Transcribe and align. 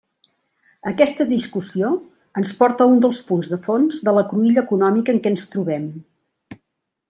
Aquesta 0.91 1.27
discussió 1.31 1.91
ens 2.41 2.55
porta 2.63 2.87
a 2.87 2.93
un 2.95 3.03
dels 3.05 3.21
punts 3.29 3.53
de 3.53 3.61
fons 3.69 4.01
de 4.09 4.17
la 4.19 4.27
cruïlla 4.33 4.65
econòmica 4.67 5.15
en 5.17 5.23
què 5.27 5.35
ens 5.37 5.49
trobem. 5.57 5.89